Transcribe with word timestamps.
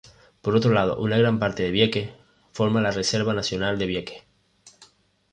Por 0.41 0.55
otro 0.55 0.73
lado, 0.73 0.97
una 0.99 1.19
gran 1.19 1.37
parte 1.37 1.61
de 1.61 1.69
Vieques 1.69 2.09
forma 2.53 2.81
la 2.81 2.89
Reserva 2.89 3.35
Nacional 3.35 3.77
de 3.77 3.85
Vieques. 3.85 4.23